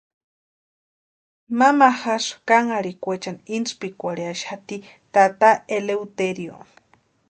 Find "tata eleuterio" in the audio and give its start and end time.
5.13-6.55